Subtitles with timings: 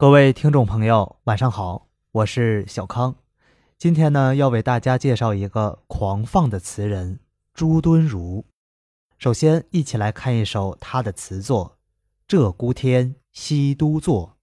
[0.00, 3.16] 各位听众朋友，晚上好，我是小康。
[3.76, 7.18] 今天呢，要为大家介绍一个狂放的词人
[7.52, 8.44] 朱敦儒。
[9.18, 11.78] 首先，一起来看一首他的词作
[12.32, 14.36] 《鹧鸪天·西都作》。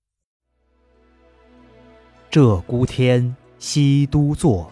[2.38, 4.70] 鹧鸪天，西都作，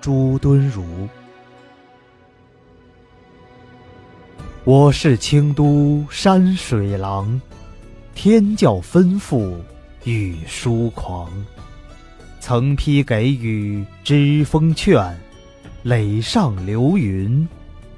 [0.00, 1.08] 朱敦儒。
[4.64, 7.40] 我是清都山水郎，
[8.12, 9.56] 天教吩咐。
[10.04, 11.30] 欲疏狂，
[12.38, 15.18] 曾批给予知风劝，
[15.82, 17.48] 垒上流云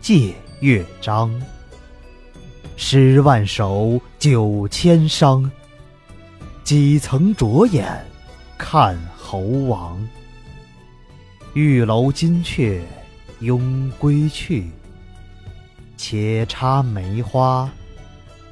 [0.00, 1.34] 借乐章。
[2.76, 5.50] 十万首九千觞，
[6.62, 7.84] 几曾着眼
[8.56, 9.98] 看侯王？
[11.54, 12.80] 玉楼金阙
[13.40, 14.70] 拥归去，
[15.96, 17.68] 且插梅花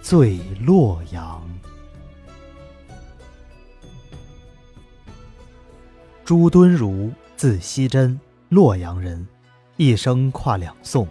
[0.02, 1.40] 醉洛阳。
[6.24, 9.28] 朱敦儒，字希真，洛阳人，
[9.76, 11.06] 一生跨两宋。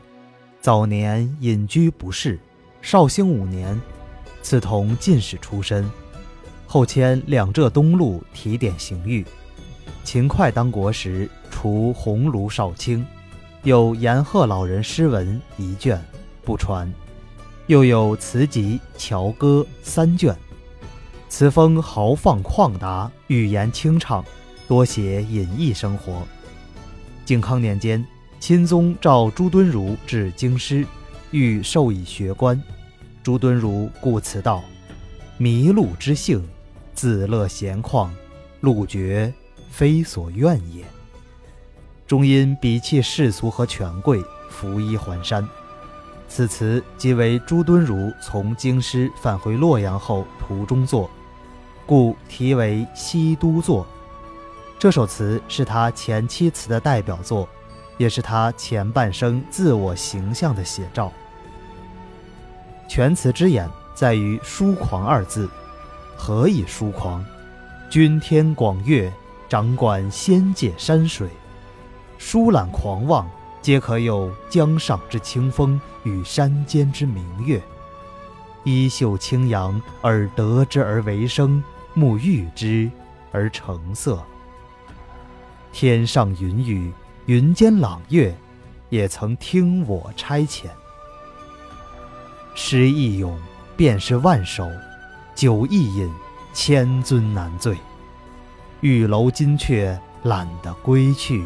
[0.60, 2.40] 早年隐居不仕，
[2.82, 3.80] 绍兴五年，
[4.42, 5.88] 赐同进士出身。
[6.66, 9.24] 后迁两浙东路提点刑狱。
[10.04, 13.06] 秦桧当国时，除鸿胪少卿，
[13.62, 16.04] 有言鹤老人诗文一卷，
[16.44, 16.92] 不传；
[17.68, 20.36] 又有词集、桥歌三卷。
[21.30, 24.26] 词风豪放旷达，语言清畅。
[24.68, 26.24] 多写隐逸生活。
[27.26, 28.06] 靖康年间，
[28.40, 30.86] 钦宗召朱敦儒至京师，
[31.32, 32.62] 欲授以学官。
[33.22, 34.62] 朱敦儒故辞道
[35.38, 36.46] ：“迷路之性，
[36.94, 38.10] 自乐闲旷，
[38.60, 39.34] 路绝
[39.70, 40.84] 非所愿也。”
[42.06, 45.48] 终因鄙弃世俗和权贵，拂衣还山。
[46.28, 51.10] 此词即为朱敦儒从京师返回洛阳后途中作，
[51.86, 53.86] 故题为《西都作》。
[54.84, 57.48] 这首词是他前妻词的代表作，
[57.98, 61.10] 也是他前半生自我形象的写照。
[62.90, 65.50] 全词之眼在于“疏狂”二字，
[66.18, 67.24] 何以疏狂？
[67.90, 69.10] 君天广岳，
[69.48, 71.30] 掌管仙界山水，
[72.18, 73.26] 疏懒狂妄，
[73.62, 77.64] 皆可有江上之清风与山间之明月。
[78.66, 81.64] 衣袖轻扬而得之而为声，
[81.96, 82.92] 沐浴之
[83.32, 84.22] 而成色。
[85.74, 86.94] 天上云雨，
[87.26, 88.34] 云间朗月，
[88.90, 90.68] 也曾听我差遣。
[92.54, 93.36] 诗一咏，
[93.76, 94.70] 便是万首；
[95.34, 96.14] 酒一饮，
[96.54, 97.76] 千樽难醉。
[98.82, 101.44] 玉楼金阙，懒得归去；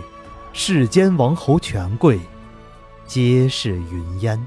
[0.52, 2.20] 世间王侯权贵，
[3.06, 4.46] 皆是云烟。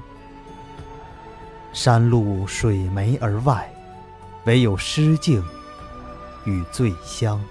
[1.73, 3.67] 山路水湄而外，
[4.45, 5.43] 唯有诗境
[6.45, 7.43] 与醉乡。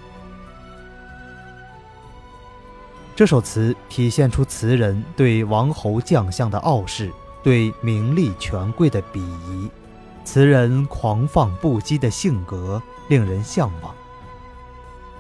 [3.21, 9.71] 这首词体现出词人对王侯将相的傲视，对名利权贵的鄙夷。
[10.25, 13.95] 词人狂放不羁的性格令人向往。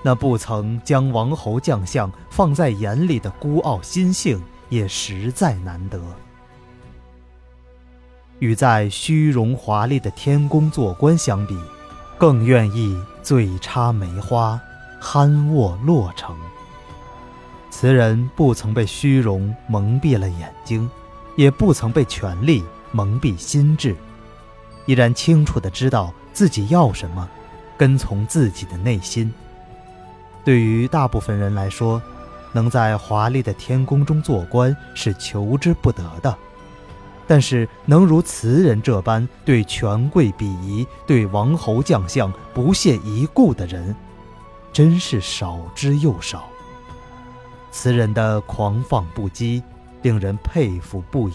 [0.00, 6.00] 那不曾将王侯将相放在眼里的孤傲心性，也实在难得。
[8.38, 11.54] 与在虚荣华丽的天宫做官相比，
[12.16, 14.58] 更愿意醉插梅花，
[15.02, 16.34] 酣卧洛城。
[17.80, 20.90] 词人不曾被虚荣蒙蔽了眼睛，
[21.34, 23.96] 也不曾被权力蒙蔽心智，
[24.84, 27.26] 依然清楚地知道自己要什么，
[27.78, 29.32] 跟从自己的内心。
[30.44, 32.02] 对于大部分人来说，
[32.52, 36.36] 能在华丽的天宫中做官是求之不得的，
[37.26, 43.96] 但是能如词人这般对权贵鄙夷、对王侯将相不屑一顾的人，
[44.70, 46.46] 真是少之又少。
[47.70, 49.62] 词人的狂放不羁，
[50.02, 51.34] 令人佩服不已。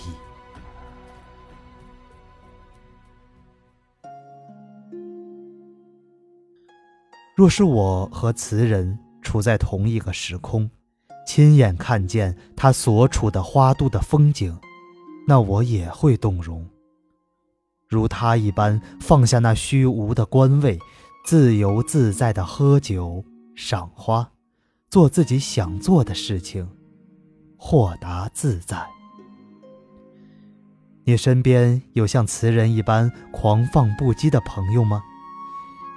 [7.36, 10.70] 若是我和词人处在同一个时空，
[11.26, 14.58] 亲眼看见他所处的花都的风景，
[15.28, 16.66] 那我也会动容，
[17.88, 20.80] 如他一般放下那虚无的官位，
[21.26, 23.24] 自由自在的喝酒
[23.56, 24.30] 赏花。
[24.96, 26.66] 做自己想做的事情，
[27.58, 28.82] 豁达自在。
[31.04, 35.04] 你身边有像词人一般狂放不羁的朋友吗？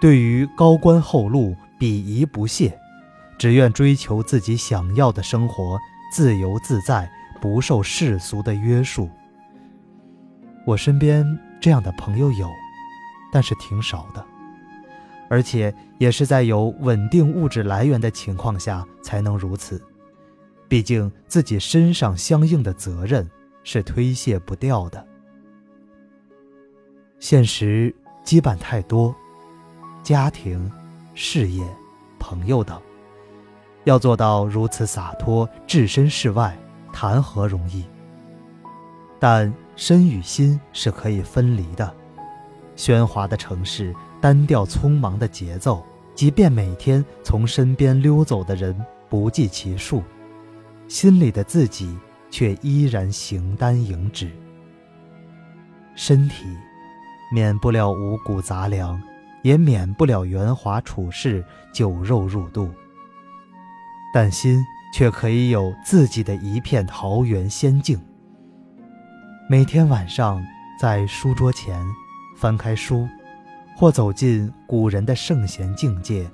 [0.00, 2.76] 对于高官厚禄鄙夷不屑，
[3.38, 5.78] 只愿追求自己想要的生活，
[6.12, 7.08] 自由自在，
[7.40, 9.08] 不受世俗的约束。
[10.66, 11.24] 我身边
[11.60, 12.50] 这样的朋友有，
[13.32, 14.26] 但是挺少的。
[15.28, 19.82] 而且也是在有稳定物质来源的情况下才能如此。
[20.68, 23.28] 毕竟自己身上相应的责任
[23.64, 25.06] 是推卸不掉的。
[27.18, 27.94] 现实
[28.24, 29.14] 羁绊太多，
[30.02, 30.70] 家庭、
[31.14, 31.66] 事业、
[32.18, 32.80] 朋友等，
[33.84, 36.56] 要做到如此洒脱、置身事外，
[36.92, 37.84] 谈何容易？
[39.18, 41.92] 但身与心是可以分离的。
[42.78, 45.84] 喧哗的城市，单调匆忙的节奏，
[46.14, 48.74] 即便每天从身边溜走的人
[49.10, 50.02] 不计其数，
[50.86, 51.98] 心里的自己
[52.30, 54.30] 却依然形单影只。
[55.96, 56.46] 身体。
[57.30, 58.98] 免不了五谷杂粮，
[59.42, 61.44] 也免不了圆滑处事、
[61.74, 62.70] 酒肉入肚。
[64.14, 64.64] 但心
[64.94, 68.00] 却可以有自己的一片桃源仙境。
[69.46, 70.42] 每天晚上
[70.80, 71.84] 在书桌前
[72.38, 73.08] 翻开书，
[73.76, 76.30] 或走进古人的圣贤境界，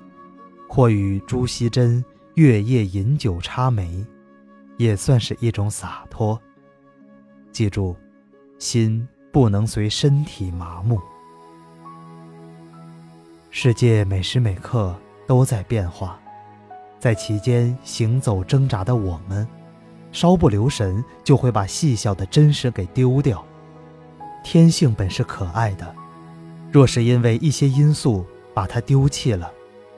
[0.69, 2.03] 或与朱熹珍
[2.35, 4.05] 月夜饮酒插梅，
[4.77, 6.39] 也算是一种洒脱。
[7.51, 7.95] 记住，
[8.59, 9.07] 心。
[9.35, 10.97] 不能随身体麻木。
[13.51, 14.95] 世界每时每刻
[15.27, 16.17] 都在变化，
[16.99, 19.45] 在其间行走挣扎的我们，
[20.13, 23.45] 稍不留神就会把细小的真实给丢掉。
[24.45, 25.95] 天性本是可爱的，
[26.71, 29.51] 若是因为一些因素把它丢弃了，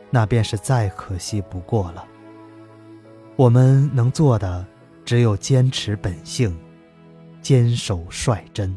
[0.09, 2.05] 那便是再可惜不过了。
[3.35, 4.65] 我们能做的，
[5.03, 6.57] 只有坚持本性，
[7.41, 8.73] 坚守率真。